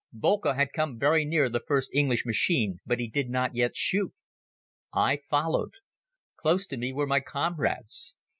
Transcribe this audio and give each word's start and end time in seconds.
Boelcke 0.11 0.55
had 0.55 0.73
come 0.73 0.97
very 0.97 1.23
near 1.25 1.47
the 1.47 1.59
first 1.67 1.93
English 1.93 2.25
machine 2.25 2.79
but 2.87 2.97
he 2.97 3.07
did 3.07 3.29
not 3.29 3.53
yet 3.53 3.75
shoot. 3.75 4.11
I 4.91 5.21
followed. 5.29 5.73
Close 6.37 6.65
to 6.65 6.77
me 6.77 6.91
were 6.91 7.05
my 7.05 7.19
comrades. 7.19 8.17